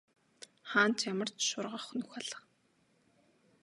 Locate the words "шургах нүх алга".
1.49-2.39